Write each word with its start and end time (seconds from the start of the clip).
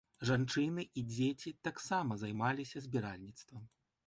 Жанчыны 0.27 0.85
і 1.01 1.03
дзеці 1.11 1.53
таксама 1.69 2.19
займаліся 2.23 2.77
збіральніцтвам. 2.87 3.63